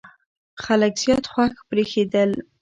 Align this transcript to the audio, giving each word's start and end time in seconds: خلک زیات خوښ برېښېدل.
خلک 0.63 0.93
زیات 1.03 1.25
خوښ 1.31 1.53
برېښېدل. 1.69 2.31